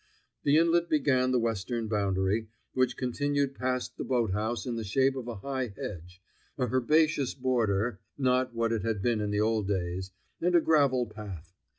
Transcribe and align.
The 0.43 0.57
inlet 0.57 0.89
began 0.89 1.29
the 1.29 1.37
western 1.37 1.87
boundary, 1.87 2.47
which 2.73 2.97
continued 2.97 3.53
past 3.53 3.97
the 3.97 4.03
boat 4.03 4.31
house 4.31 4.65
in 4.65 4.75
the 4.75 4.83
shape 4.83 5.15
of 5.15 5.27
a 5.27 5.35
high 5.35 5.75
hedge, 5.77 6.19
a 6.57 6.65
herbaceous 6.69 7.35
border 7.35 7.99
(not 8.17 8.51
what 8.55 8.71
it 8.71 8.81
had 8.81 9.03
been 9.03 9.21
in 9.21 9.29
the 9.29 9.41
old 9.41 9.67
days), 9.67 10.09
and 10.41 10.55
a 10.55 10.59
gravel 10.59 11.05
path. 11.05 11.53